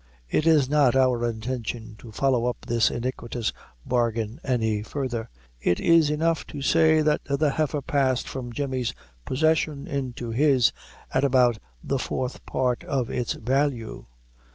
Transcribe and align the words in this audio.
It 0.31 0.47
is 0.47 0.67
not 0.67 0.95
our 0.95 1.23
intention 1.29 1.93
to 1.99 2.11
follow 2.11 2.47
up 2.47 2.65
this 2.65 2.89
iniquitous 2.89 3.53
bargain 3.85 4.39
any 4.43 4.81
further; 4.81 5.29
it 5.61 5.79
is 5.79 6.09
enough 6.09 6.43
to 6.47 6.59
say 6.63 7.03
that 7.03 7.21
the 7.25 7.51
heifer 7.51 7.83
passed 7.83 8.27
from 8.27 8.51
Jemmy's 8.51 8.95
possession 9.25 9.85
into 9.85 10.31
his, 10.31 10.71
at 11.13 11.23
about 11.23 11.59
the 11.83 11.99
fourth 11.99 12.43
part 12.47 12.83
of 12.83 13.11
its 13.11 13.33
value. 13.33 14.07